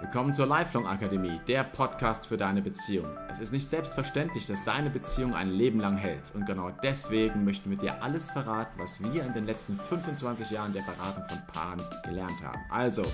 [0.00, 3.04] Willkommen zur Lifelong Akademie, der Podcast für deine Beziehung.
[3.30, 6.34] Es ist nicht selbstverständlich, dass deine Beziehung ein Leben lang hält.
[6.34, 10.72] Und genau deswegen möchten wir dir alles verraten, was wir in den letzten 25 Jahren
[10.72, 12.58] der Beratung von Paaren gelernt haben.
[12.70, 13.04] Also,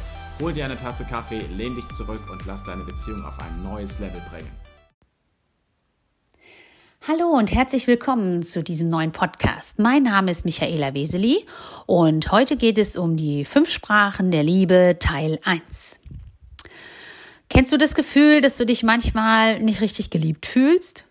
[0.40, 3.98] hol dir eine Tasse Kaffee, lehn dich zurück und lass deine Beziehung auf ein neues
[3.98, 4.50] Level bringen.
[7.08, 9.80] Hallo und herzlich willkommen zu diesem neuen Podcast.
[9.80, 11.46] Mein Name ist Michaela Weseli
[11.86, 16.00] und heute geht es um die fünf Sprachen der Liebe Teil 1.
[17.56, 21.06] Kennst du das Gefühl, dass du dich manchmal nicht richtig geliebt fühlst?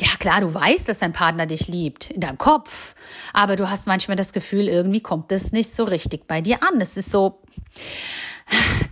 [0.00, 2.94] Ja, klar, du weißt, dass dein Partner dich liebt, in deinem Kopf.
[3.34, 6.80] Aber du hast manchmal das Gefühl, irgendwie kommt es nicht so richtig bei dir an.
[6.80, 7.42] Es ist so,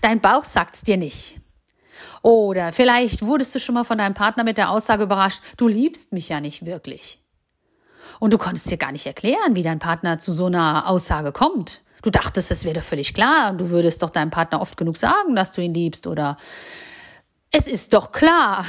[0.02, 1.40] dein Bauch sagt's dir nicht.
[2.20, 6.12] Oder vielleicht wurdest du schon mal von deinem Partner mit der Aussage überrascht, du liebst
[6.12, 7.18] mich ja nicht wirklich.
[8.20, 11.80] Und du konntest dir gar nicht erklären, wie dein Partner zu so einer Aussage kommt.
[12.04, 13.54] Du dachtest, es wäre doch völlig klar.
[13.54, 16.36] Du würdest doch deinem Partner oft genug sagen, dass du ihn liebst oder
[17.50, 18.66] es ist doch klar.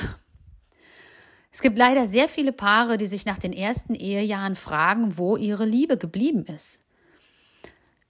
[1.52, 5.66] Es gibt leider sehr viele Paare, die sich nach den ersten Ehejahren fragen, wo ihre
[5.66, 6.80] Liebe geblieben ist.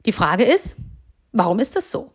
[0.06, 0.76] Die Frage ist,
[1.32, 2.12] warum ist das so?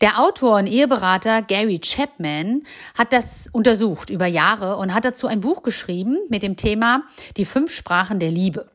[0.00, 2.62] Der Autor und Eheberater Gary Chapman
[2.96, 7.02] hat das untersucht über Jahre und hat dazu ein Buch geschrieben mit dem Thema
[7.36, 8.70] Die fünf Sprachen der Liebe.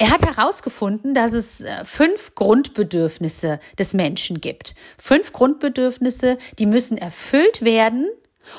[0.00, 4.76] Er hat herausgefunden, dass es äh, fünf Grundbedürfnisse des Menschen gibt.
[4.96, 8.08] Fünf Grundbedürfnisse, die müssen erfüllt werden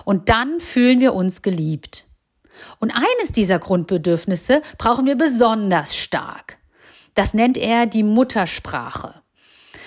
[0.03, 2.05] und dann fühlen wir uns geliebt.
[2.79, 6.57] Und eines dieser Grundbedürfnisse brauchen wir besonders stark.
[7.15, 9.15] Das nennt er die Muttersprache.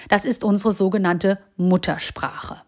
[0.08, 2.62] Das ist unsere sogenannte Muttersprache.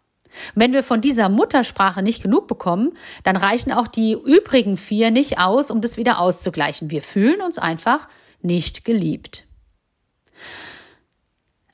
[0.54, 5.38] Wenn wir von dieser Muttersprache nicht genug bekommen, dann reichen auch die übrigen vier nicht
[5.38, 6.90] aus, um das wieder auszugleichen.
[6.90, 8.08] Wir fühlen uns einfach
[8.44, 9.44] nicht geliebt.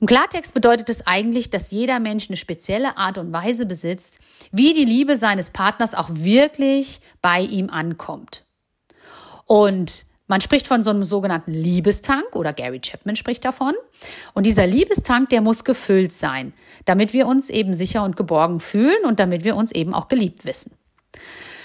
[0.00, 4.18] Im Klartext bedeutet es eigentlich, dass jeder Mensch eine spezielle Art und Weise besitzt,
[4.50, 8.44] wie die Liebe seines Partners auch wirklich bei ihm ankommt.
[9.44, 13.74] Und man spricht von so einem sogenannten Liebestank oder Gary Chapman spricht davon.
[14.32, 16.54] Und dieser Liebestank, der muss gefüllt sein,
[16.84, 20.44] damit wir uns eben sicher und geborgen fühlen und damit wir uns eben auch geliebt
[20.44, 20.72] wissen.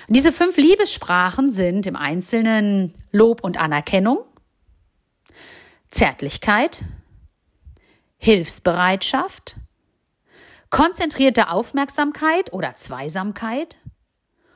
[0.09, 4.17] diese fünf Liebessprachen sind im Einzelnen Lob und Anerkennung,
[5.95, 6.83] Zärtlichkeit,
[8.17, 9.55] Hilfsbereitschaft,
[10.69, 13.77] konzentrierte Aufmerksamkeit oder Zweisamkeit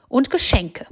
[0.09, 0.85] und Geschenke.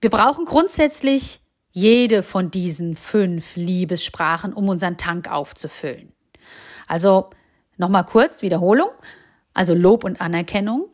[0.00, 1.40] Wir brauchen grundsätzlich
[1.72, 6.14] jede von diesen fünf Liebessprachen, um unseren Tank aufzufüllen.
[6.86, 7.28] Also
[7.76, 8.88] nochmal kurz Wiederholung.
[9.52, 10.88] Also Lob und Anerkennung,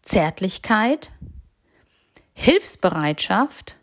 [0.00, 1.10] Zärtlichkeit,
[2.34, 3.74] Hilfsbereitschaft,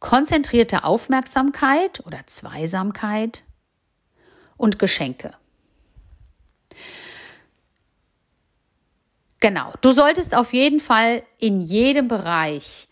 [0.00, 3.42] konzentrierte Aufmerksamkeit oder Zweisamkeit
[4.56, 5.32] und Geschenke.
[9.40, 12.88] Genau, du solltest auf jeden Fall in jedem Bereich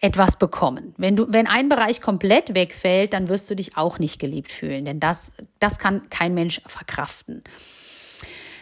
[0.00, 0.94] etwas bekommen.
[0.98, 4.84] Wenn du, wenn ein Bereich komplett wegfällt, dann wirst du dich auch nicht geliebt fühlen,
[4.84, 7.42] denn das, das kann kein Mensch verkraften.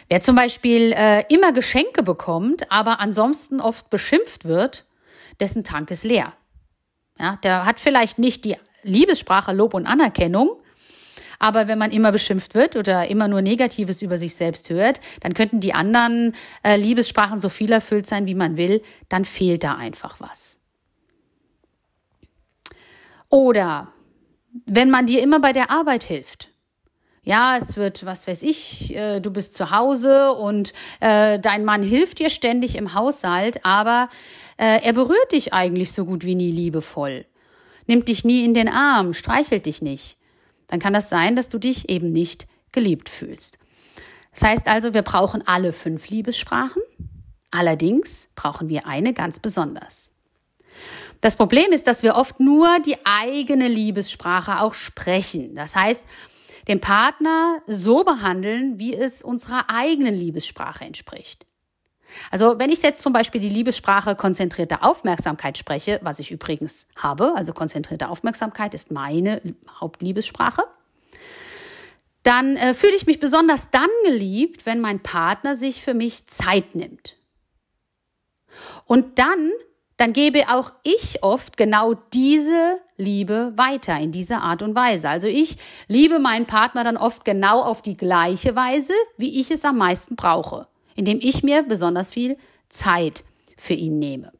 [0.09, 4.85] Wer zum Beispiel äh, immer Geschenke bekommt, aber ansonsten oft beschimpft wird,
[5.39, 6.33] dessen Tank ist leer.
[7.19, 10.57] Ja, der hat vielleicht nicht die Liebessprache Lob und Anerkennung,
[11.39, 15.33] aber wenn man immer beschimpft wird oder immer nur Negatives über sich selbst hört, dann
[15.33, 19.75] könnten die anderen äh, Liebessprachen so viel erfüllt sein, wie man will, dann fehlt da
[19.75, 20.59] einfach was.
[23.29, 23.89] Oder
[24.65, 26.49] wenn man dir immer bei der Arbeit hilft.
[27.25, 31.81] Ja, es wird, was weiß ich, äh, du bist zu Hause und äh, dein Mann
[31.81, 34.09] hilft dir ständig im Haushalt, aber
[34.57, 37.25] äh, er berührt dich eigentlich so gut wie nie liebevoll,
[37.87, 40.17] nimmt dich nie in den Arm, streichelt dich nicht.
[40.67, 43.59] Dann kann das sein, dass du dich eben nicht geliebt fühlst.
[44.31, 46.81] Das heißt also, wir brauchen alle fünf Liebessprachen.
[47.51, 50.11] Allerdings brauchen wir eine ganz besonders.
[51.21, 55.53] Das Problem ist, dass wir oft nur die eigene Liebessprache auch sprechen.
[55.55, 56.05] Das heißt,
[56.67, 61.45] den Partner so behandeln, wie es unserer eigenen Liebessprache entspricht.
[62.31, 67.33] Also wenn ich jetzt zum Beispiel die Liebessprache konzentrierte Aufmerksamkeit spreche, was ich übrigens habe,
[67.35, 69.41] also konzentrierte Aufmerksamkeit ist meine
[69.79, 70.63] Hauptliebessprache,
[72.23, 76.73] dann äh, fühle ich mich besonders dann geliebt, wenn mein Partner sich für mich Zeit
[76.73, 77.17] nimmt.
[78.85, 79.51] Und dann,
[79.97, 85.09] dann gebe auch ich oft genau diese Liebe weiter in dieser Art und Weise.
[85.09, 85.57] Also ich
[85.87, 90.15] liebe meinen Partner dann oft genau auf die gleiche Weise, wie ich es am meisten
[90.15, 92.37] brauche indem ich mir besonders viel
[92.69, 93.23] Zeit
[93.57, 94.31] für ihn nehme.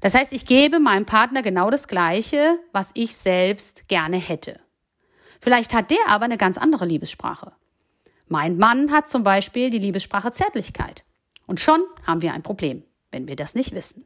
[0.00, 4.60] Das heißt, ich gebe meinem Partner genau das Gleiche, was ich selbst gerne hätte.
[5.40, 7.52] Vielleicht hat der aber eine ganz andere Liebessprache.
[8.28, 11.04] Mein Mann hat zum Beispiel die Liebessprache Zärtlichkeit.
[11.46, 14.04] Und schon haben wir ein Problem, wenn wir das nicht wissen.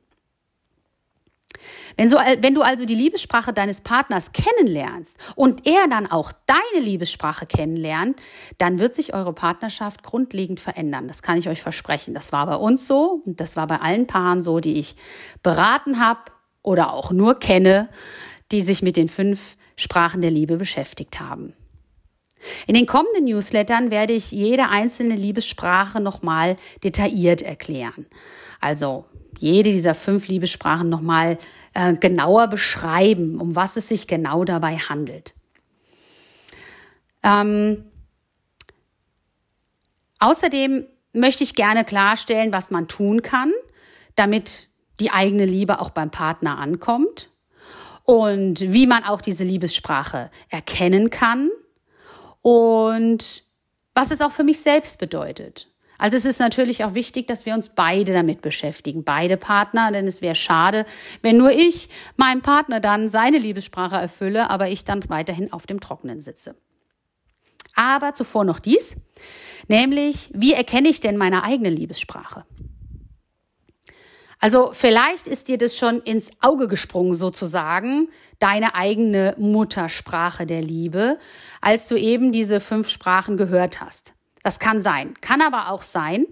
[1.97, 6.85] Wenn, so, wenn du also die Liebessprache deines Partners kennenlernst und er dann auch deine
[6.85, 8.21] Liebessprache kennenlernt,
[8.59, 11.09] dann wird sich eure Partnerschaft grundlegend verändern.
[11.09, 12.15] Das kann ich euch versprechen.
[12.15, 14.97] Das war bei uns so und das war bei allen Paaren so, die ich
[15.43, 16.21] beraten habe
[16.63, 17.89] oder auch nur kenne,
[18.51, 21.55] die sich mit den fünf Sprachen der Liebe beschäftigt haben.
[22.67, 28.07] In den kommenden Newslettern werde ich jede einzelne Liebessprache nochmal detailliert erklären.
[28.61, 29.05] Also
[29.39, 31.39] jede dieser fünf Liebessprachen nochmal
[31.75, 35.35] äh, genauer beschreiben, um was es sich genau dabei handelt.
[37.23, 37.85] Ähm,
[40.19, 43.53] außerdem möchte ich gerne klarstellen, was man tun kann,
[44.17, 44.69] damit
[45.01, 47.31] die eigene Liebe auch beim Partner ankommt
[48.05, 51.51] und wie man auch diese Liebessprache erkennen kann
[52.41, 53.45] und
[53.95, 55.72] was es auch für mich selbst bedeutet.
[56.03, 60.09] Also es ist natürlich auch wichtig, dass wir uns beide damit beschäftigen, beide Partner, denn
[60.09, 60.85] es wäre schade,
[61.21, 65.79] wenn nur ich meinem Partner dann seine Liebessprache erfülle, aber ich dann weiterhin auf dem
[65.79, 66.57] Trockenen sitze.
[67.77, 68.97] Aber zuvor noch dies,
[69.69, 72.47] nämlich wie erkenne ich denn meine eigene Liebessprache?
[74.41, 78.09] Also vielleicht ist dir das schon ins Auge gesprungen sozusagen,
[78.41, 81.21] deine eigene Muttersprache der Liebe,
[81.61, 84.15] als du eben diese fünf Sprachen gehört hast.
[84.43, 85.15] Das kann sein.
[85.21, 86.27] Kann aber auch sein,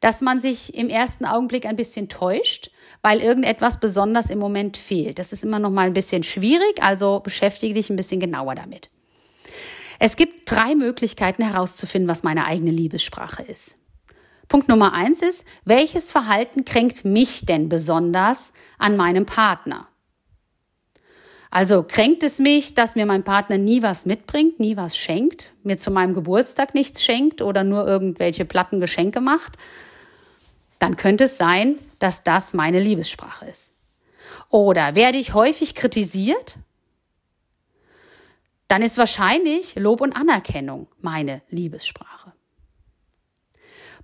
[0.00, 2.70] dass man sich im ersten Augenblick ein bisschen täuscht,
[3.02, 5.18] weil irgendetwas besonders im Moment fehlt.
[5.18, 8.90] Das ist immer noch mal ein bisschen schwierig, also beschäftige dich ein bisschen genauer damit.
[9.98, 13.76] Es gibt drei Möglichkeiten herauszufinden, was meine eigene Liebessprache ist.
[14.46, 19.87] Punkt Nummer eins ist, welches Verhalten kränkt mich denn besonders an meinem Partner?
[21.50, 25.78] Also kränkt es mich, dass mir mein Partner nie was mitbringt, nie was schenkt, mir
[25.78, 29.56] zu meinem Geburtstag nichts schenkt oder nur irgendwelche platten Geschenke macht?
[30.78, 33.72] Dann könnte es sein, dass das meine Liebessprache ist.
[34.50, 36.58] Oder werde ich häufig kritisiert?
[38.68, 42.32] Dann ist wahrscheinlich Lob und Anerkennung meine Liebessprache.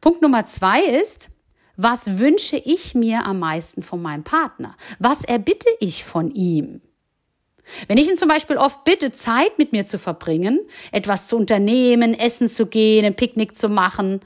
[0.01, 1.29] Punkt Nummer zwei ist,
[1.77, 4.77] was wünsche ich mir am meisten von meinem Partner?
[4.99, 6.81] Was erbitte ich von ihm?
[7.89, 10.61] Wenn ich ihn zum Beispiel oft bitte, Zeit mit mir zu verbringen,
[10.93, 14.21] etwas zu unternehmen, essen zu gehen, ein Picknick zu machen,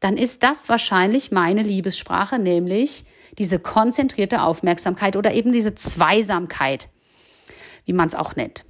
[0.00, 3.04] dann ist das wahrscheinlich meine Liebessprache, nämlich
[3.38, 6.88] diese konzentrierte Aufmerksamkeit oder eben diese Zweisamkeit,
[7.84, 8.64] wie man es auch nennt.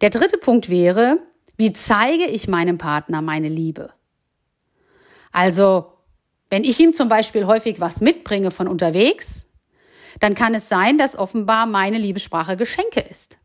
[0.00, 1.18] Der dritte Punkt wäre,
[1.56, 3.92] wie zeige ich meinem Partner meine Liebe?
[5.30, 5.92] Also,
[6.50, 9.48] wenn ich ihm zum Beispiel häufig was mitbringe von unterwegs,
[10.20, 13.38] dann kann es sein, dass offenbar meine Liebessprache Geschenke ist.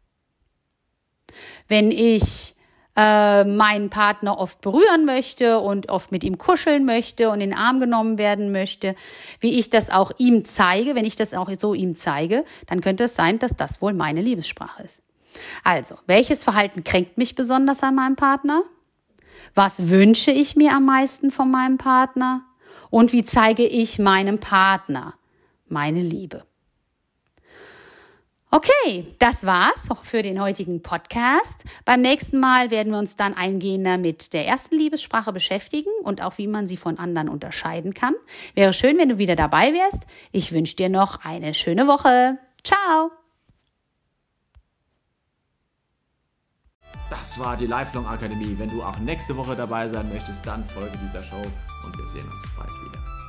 [1.67, 2.55] Wenn ich
[2.99, 7.57] äh, meinen Partner oft berühren möchte und oft mit ihm kuscheln möchte und in den
[7.57, 8.95] Arm genommen werden möchte,
[9.39, 13.05] wie ich das auch ihm zeige, wenn ich das auch so ihm zeige, dann könnte
[13.05, 15.01] es sein, dass das wohl meine Liebessprache ist.
[15.63, 18.63] Also, welches Verhalten kränkt mich besonders an meinem Partner?
[19.55, 22.41] Was wünsche ich mir am meisten von meinem Partner?
[22.89, 25.13] Und wie zeige ich meinem Partner
[25.67, 26.43] meine Liebe?
[28.51, 31.65] Okay, das war's für den heutigen Podcast.
[31.85, 36.39] Beim nächsten Mal werden wir uns dann eingehender mit der ersten Liebessprache beschäftigen und auch
[36.39, 38.15] wie man sie von anderen unterscheiden kann.
[38.55, 40.07] Wäre schön, wenn du wieder dabei wärst.
[40.31, 42.39] Ich wünsche dir noch eine schöne Woche.
[42.63, 43.11] Ciao.
[47.11, 48.55] Das war die Lifelong Akademie.
[48.57, 51.41] Wenn du auch nächste Woche dabei sein möchtest, dann folge dieser Show
[51.85, 53.28] und wir sehen uns bald wieder.